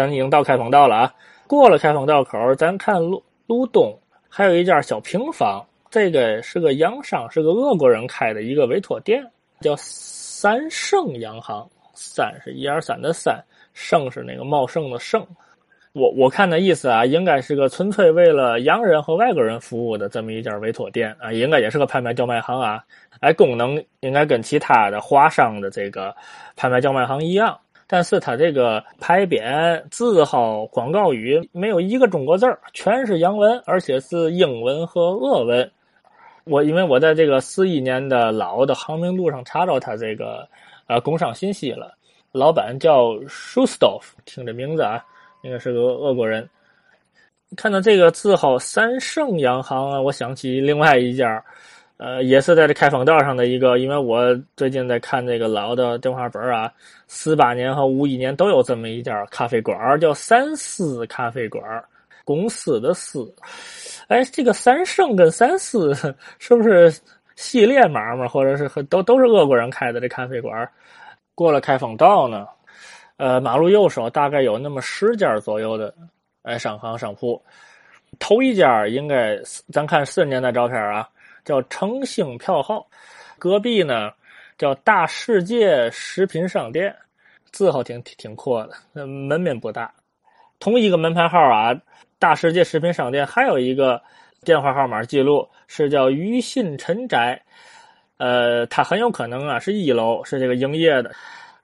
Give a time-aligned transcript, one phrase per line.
[0.00, 1.14] 咱已经到开封道了啊。
[1.46, 3.94] 过了开封道口，咱看路路东
[4.28, 9.22] 还有一家小平房，这个是个洋商，是个俄国人开的一个委托店，
[9.60, 11.68] 叫三盛洋行。
[11.92, 13.38] 三是一二三的三，
[13.74, 15.26] 盛是那个茂盛的盛。
[15.92, 22.82] 我我看那意思啊，应该是个纯粹为了洋人和外国人服务的这么一家委托店啊，应该也是个拍卖叫卖行啊。
[23.18, 26.14] 哎，功能应该跟其他的华商的这个
[26.56, 27.58] 拍卖叫卖行一样，
[27.92, 35.68] 但是它这个牌匾、字号、广告语没有一个中国字儿，全是洋文，而且是英文和俄文。
[36.44, 40.48] 我因为我在这个四一年的老的航明路上查着他这个
[40.86, 41.92] 呃工商信息了，
[42.30, 45.04] 老板叫 Shustov，听这名字啊。
[45.42, 46.48] 应该是个俄国人。
[47.56, 51.44] 看到这个字号“三盛洋行”啊，我想起另外一家，
[52.02, 53.76] 呃，也是在这开封道上的一个。
[53.76, 56.72] 因为我最近在看这个老的电话本啊，
[57.06, 61.62] 四八年和五一年都有这么一家咖啡馆，叫三思咖啡馆，
[62.24, 63.30] 公司的思。
[64.08, 65.94] 哎，这个三盛跟三思
[66.40, 66.90] 是不是
[67.36, 68.26] 系列码嘛？
[68.26, 70.66] 或者是都都是俄国人开的这咖啡馆？
[71.34, 72.46] 过了开封道呢？
[73.18, 75.94] 呃，马路右手大概有那么十家左右的，
[76.44, 77.42] 哎，商行商铺。
[78.18, 79.38] 头一家应该，
[79.70, 81.06] 咱看四十年代照片啊，
[81.44, 82.86] 叫诚兴票号。
[83.38, 84.10] 隔壁呢，
[84.58, 86.94] 叫大世界食品商店，
[87.52, 89.92] 字号挺挺阔的，门面不大。
[90.58, 91.74] 同一个门牌号啊，
[92.18, 94.00] 大世界食品商店还有一个
[94.42, 97.40] 电话号码记录是叫余信陈宅，
[98.18, 101.10] 呃，它很有可能啊是一楼是这个营业的。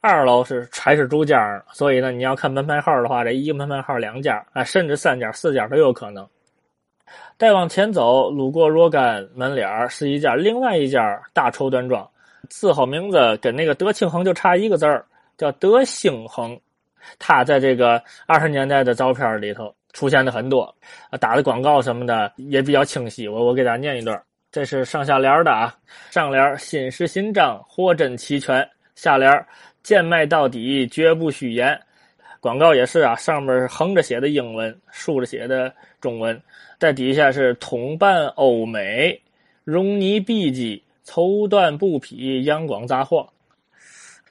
[0.00, 6.26] 二楼是还是住家，所以呢，你要看门牌号的话，这一个门牌号两家啊，甚至三家、四家都有可能。
[7.38, 12.08] 再往前走，路过若干门脸儿是一家另外一家大绸缎庄，
[12.48, 15.04] 字号名字跟那个德庆恒就差一个字儿，
[15.36, 16.58] 叫德兴恒。
[17.18, 20.74] 他在这个二十年代的照片里头出现的很多，
[21.20, 23.28] 打的广告什么的也比较清晰。
[23.28, 25.74] 我我给大家念一段，这是上下联的啊，
[26.10, 29.46] 上联新式新章，货真齐全，下联。
[29.82, 31.80] 贱卖到底，绝不虚言。
[32.40, 36.40] 广告也是啊，上面横着写的英文，竖着写的中文，
[36.78, 39.20] 在底下是统办欧美，
[39.64, 43.28] 绒呢碧鸡，绸缎布匹，阳光杂货。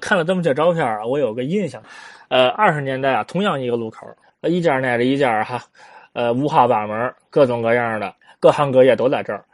[0.00, 1.82] 看了这么些照片啊，我有个印象，
[2.28, 4.06] 呃，二十年代啊，同样一个路口，
[4.42, 5.64] 一家挨着一家哈，
[6.12, 9.44] 呃，五花八门，各种各样的，各行各业都在这儿。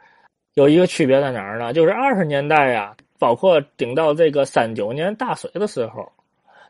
[0.53, 1.73] 有一个区别在哪儿呢？
[1.73, 2.95] 就是二十年代呀。
[3.21, 6.11] 包括顶到这个三九年大水的时候，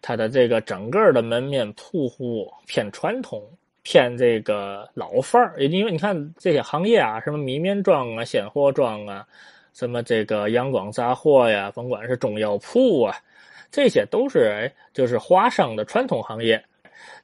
[0.01, 3.41] 它的这个整个的门面铺户偏传统，
[3.83, 5.53] 偏这个老范儿。
[5.57, 9.25] 因为你看这些行业啊，什么米面庄啊、鲜货庄啊，
[9.73, 13.15] 什么这个阳光杂货呀，甭管是中药铺啊，
[13.69, 16.61] 这些都是哎，就是华商的传统行业。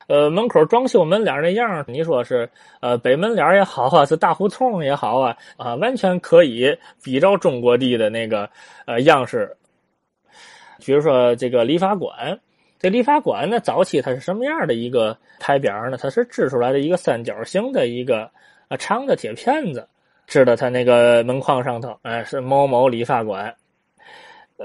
[0.08, 2.50] 呃，门口装修门脸那样，你说是
[2.80, 8.50] 呃北门脸也好啊，是大胡同也好啊，啊，完全可以比照中国地的那个
[8.86, 9.54] 呃样式。
[10.86, 12.40] 比如说这个理发馆，
[12.80, 15.98] 这理发馆呢，早期它是什么样的一个牌匾呢？
[15.98, 18.30] 它是支出来的一个三角形的一个
[18.68, 19.88] 啊长的铁片子，
[20.28, 23.56] 支到它那个门框上头，哎，是某某理发馆。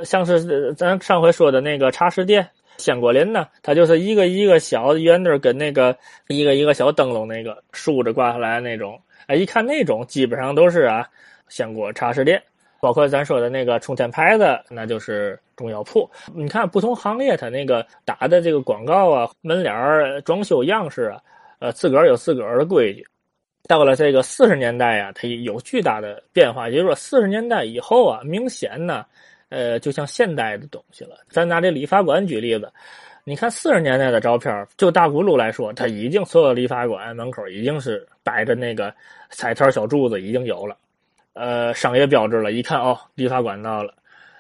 [0.05, 2.49] 像是咱上回说的那个茶食店。
[2.79, 5.97] 鲜果林呢，它就是一个一个小圆灯，跟那个
[6.29, 9.01] 一个一个小灯笼那个竖着挂下来那种。
[9.27, 11.07] 哎，一看那种基本上都是啊，
[11.49, 12.43] 鲜果茶食店，
[12.83, 16.11] 包括咱说的那个冲天牌子，那就是中药铺。
[16.35, 21.23] 你看不同行业它那个打的这个广告啊，门脸儿装修样式啊，
[21.61, 23.07] 呃，自个儿有自个儿的规矩。
[23.69, 29.07] 到了这个四十年代啊，它有巨大的变化，也就是说四十年代以后啊，明显呢。
[29.49, 31.11] 呃，就像现代的东西了。
[31.29, 32.73] 咱拿这理发馆举例子，
[33.23, 38.93] 你看四十年代的照片，就大鼓路来说，它已经所有理发馆门口已经是摆着那个
[39.29, 40.75] 彩条小柱子，已经有了，
[41.35, 42.53] 呃，商业标志了。
[42.53, 43.95] 一看哦，理发馆到了。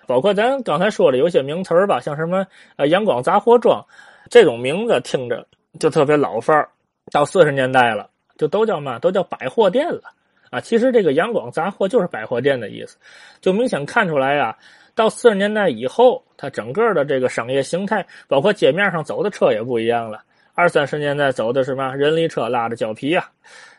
[0.06, 3.84] 包括咱刚才说的有些名词儿吧，像什么呃阳光杂货庄
[4.28, 5.46] 这种名字，听着
[5.78, 6.68] 就特别老范儿。
[7.10, 10.02] 到四十年代了，就都叫嘛，都叫百货店了
[10.50, 10.60] 啊。
[10.60, 12.98] 其实这个阳光杂货就是百货店的意思，
[13.40, 14.56] 就明显看出来呀。
[14.94, 20.22] 到四十年代以后，它整个的这个商业形态，包括街面上走的车也不一样了。
[20.54, 23.26] 二三十年代走的什么人力车拉着胶皮呀，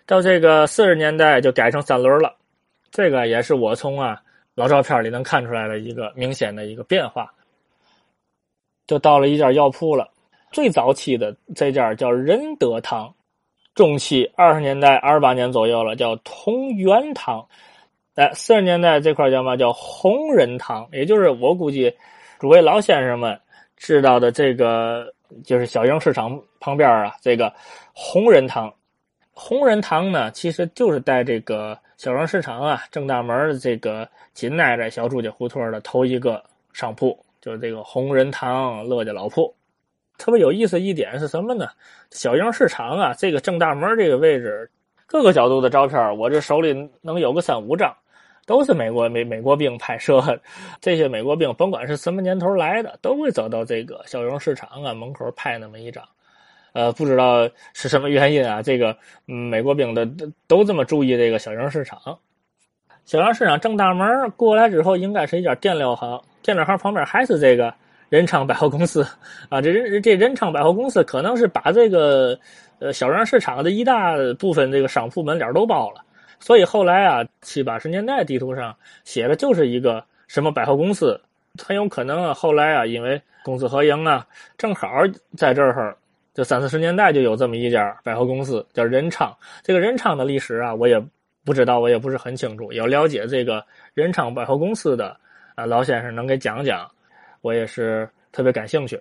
[0.07, 2.33] 到这个四十年代就改成三轮了。
[2.93, 4.21] 这个也是我从啊
[4.53, 7.33] 老照片里能看出来的一个明显的一个变化。
[8.85, 10.07] 就到了一家药铺了，
[10.51, 13.11] 最早期的这家叫仁德堂，
[13.73, 17.43] 中期二十年代二十八年左右了，叫同源堂。
[18.15, 19.57] 哎，四十年代这块叫嘛？
[19.57, 21.91] 叫红仁堂，也就是我估计
[22.37, 23.39] 诸位老先生们
[23.75, 25.11] 知道的这个
[25.43, 27.51] 就是小营市场旁边啊，这个
[27.91, 28.71] 红仁堂。
[29.31, 36.43] 红仁堂呢，其实就是在这个小营市场啊正大门这个紧挨着小朱家胡同的头一个
[36.73, 39.53] 商铺，就是这个红仁堂乐家老铺。
[40.17, 41.67] 特别有意思一点是什么呢？
[42.11, 44.69] 小营市场啊，这个正大门这个位置，
[45.07, 47.95] 各个角度的照片，我这手里能有个三五张。
[48.45, 50.21] 都是美国美美国兵拍摄，
[50.81, 56.03] 这些美国兵甭管是什么年头来的，都会走到这个小营市场啊门口拍那么一张。
[56.73, 58.95] 呃，不知道是什么原因啊，这个
[59.27, 60.07] 嗯美国兵的
[60.47, 61.99] 都这么注意这个小型市场。
[63.05, 67.73] 小型市场正大门过来之后，应该是一家电料行，电料行旁边还是这个
[68.09, 69.05] 仁昌百货公司
[69.49, 69.61] 啊。
[69.61, 72.37] 这仁这仁昌百货公司可能是把这个
[72.79, 76.01] 呃小营市场的一大部分这个商铺门脸都包了。
[76.39, 81.19] 所以后来啊，七八十年代地图上写的就是一个什么百货公司，
[81.61, 84.25] 很有可能啊，后来啊，因为公私合营啊，
[84.57, 84.89] 正好
[85.37, 85.95] 在这儿，
[86.33, 89.31] 就三四十年代就有这么一家百货公司，叫仁昌。
[89.61, 90.99] 这个仁昌的历史啊，我也
[91.45, 92.73] 不知道，我也不是很清楚。
[92.73, 93.63] 要了解这个
[93.93, 95.15] 仁昌百货公司的
[95.55, 96.89] 啊，老先生能给讲讲，
[97.41, 98.99] 我也是特别感兴趣。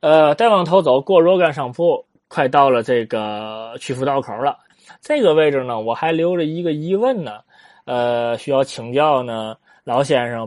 [0.00, 4.58] 呃，再往头走，过若干商铺，快到了这个曲阜道口了。
[5.00, 7.40] 这个位置呢，我还留着一个疑问呢，
[7.86, 10.46] 呃，需要请教呢，老先生，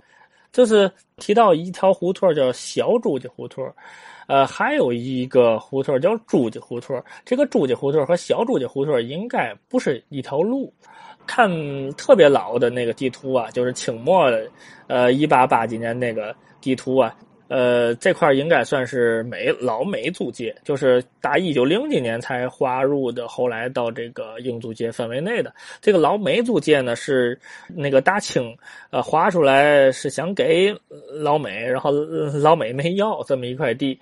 [0.51, 3.63] 就是提到一条胡同叫小朱家胡同，
[4.27, 7.01] 呃，还有一个胡同叫朱家胡同。
[7.25, 10.73] 这个朱家胡同和小朱家胡同应该不是一条路。
[11.27, 11.47] 看
[11.91, 14.49] 特别老的那个地图啊，就是清末的，
[14.87, 17.15] 呃，一八八几年那个地图啊。
[17.49, 25.51] 呃，这块应该算是美老美租界，就是打一九零几年才划入的，后来到这个英租界范围内的。
[25.81, 27.37] 这个老美租界呢，是
[27.67, 28.55] 那个大清
[28.91, 30.71] 呃划出来是想给
[31.11, 33.99] 老美，然后老美没要这么一块地。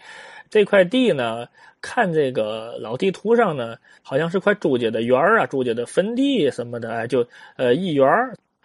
[0.50, 1.48] 这块地呢，
[1.82, 8.06] 看这个老地图上呢，好像是块朱家的园啊，朱家的坟地什么的，就呃一园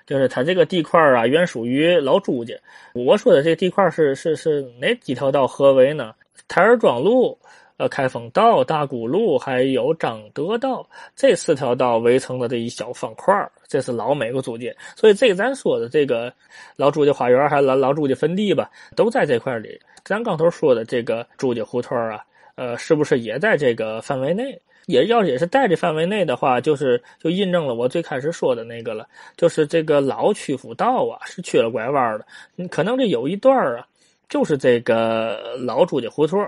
[0.06, 2.54] 就是他这个地块啊，原属于老朱家。
[2.94, 6.14] 我说的这地块是是是哪几条道合围呢？
[6.48, 7.38] 台儿庄路、
[7.76, 13.34] 呃开封道、大沽路，还有张德道这四条道围成的这一小方块
[13.66, 14.76] 这是老美国租界。
[14.96, 16.32] 所以这个咱说的这个
[16.76, 19.80] 老朱家花园，还老老朱家坟地吧，都在这块里。
[20.04, 22.22] 咱刚头说的这个朱家胡同啊，
[22.56, 24.60] 呃，是不是也在这个范围内？
[24.86, 29.06] 也要也是在这范围内的话，就是就印证了我最开始说的那个了，
[29.36, 33.86] 就是这个老曲阜道啊是缺了拐弯的，可能这有一段啊，
[34.28, 36.44] 就是这个老朱家胡同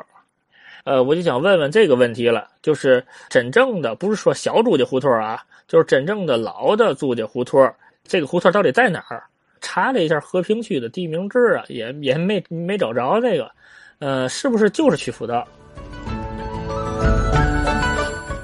[0.85, 7.73] 呃，我就想问问这个问题了，就是真正的不是说小朱家胡同啊，就是真正的老的朱家胡同
[8.07, 9.25] 这个胡同到底在哪儿？
[9.67, 13.51] 查了一下和平区的地名志啊，也也没没找着这个，
[13.99, 15.49] 呃，是不是就是曲阜道？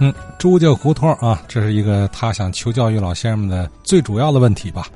[0.02, 4.86] 嗯，朱家胡同啊，这是一个他想求教于老先生们的最主要的问题吧？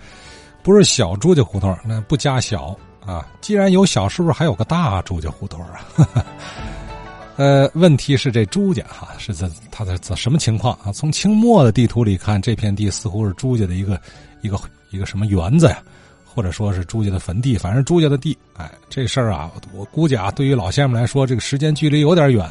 [0.63, 2.75] 不是小朱家胡同，那不加小
[3.05, 3.27] 啊。
[3.43, 5.85] 既然有小，是不是还有个大朱家胡同啊？
[7.37, 10.91] 呃，问题是这朱家哈是在他的什么情况啊？
[10.91, 14.01] 从清末的地图里看，这片地似乎是朱家的一个
[14.41, 14.59] 一个
[14.89, 15.83] 一个什么园子呀，
[16.25, 18.35] 或者说是朱家的坟地，反正朱家的地。
[18.57, 22.49] 哎，这事儿啊，我估计啊，对于老先生们来说，这个时间距离有点远。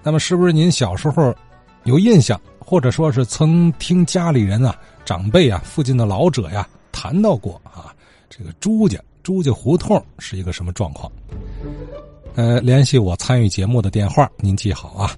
[0.00, 1.34] 那么，是不是您小时候？
[1.84, 7.94] 有印象，或者说是曾听家里人啊、长辈啊、附近的老者呀谈到过啊，
[8.28, 11.10] 这个朱家朱家胡同是一个什么状况？
[12.34, 15.10] 呃，联系我参与节目的电话，您记好啊，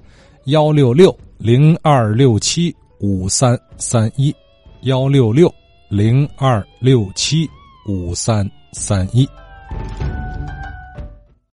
[0.45, 4.35] 幺六六零二六七五三三一，
[4.83, 5.53] 幺六六
[5.89, 7.49] 零二六七
[7.87, 9.29] 五三三一。